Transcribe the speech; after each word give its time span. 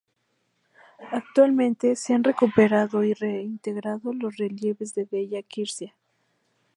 Actualmente, 1.11 1.95
se 1.95 2.15
han 2.15 2.23
recuperado 2.23 3.03
y 3.03 3.13
reintegrado 3.13 4.13
los 4.13 4.35
relieves 4.37 4.95
de 4.95 5.05
Della 5.05 5.43
Quercia. 5.43 5.93